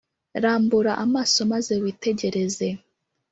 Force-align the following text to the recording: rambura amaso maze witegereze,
rambura 0.43 0.91
amaso 1.05 1.39
maze 1.51 1.73
witegereze, 1.83 2.67